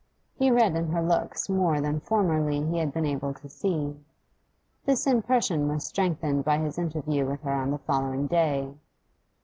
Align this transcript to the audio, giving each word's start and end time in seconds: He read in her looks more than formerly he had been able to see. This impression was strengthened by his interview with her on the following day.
He 0.33 0.49
read 0.49 0.75
in 0.75 0.87
her 0.89 1.03
looks 1.03 1.47
more 1.47 1.79
than 1.79 1.99
formerly 1.99 2.65
he 2.65 2.79
had 2.79 2.91
been 2.91 3.05
able 3.05 3.35
to 3.35 3.47
see. 3.47 3.99
This 4.83 5.05
impression 5.05 5.67
was 5.67 5.83
strengthened 5.85 6.43
by 6.43 6.57
his 6.57 6.79
interview 6.79 7.23
with 7.27 7.43
her 7.43 7.53
on 7.53 7.69
the 7.69 7.77
following 7.77 8.25
day. 8.25 8.73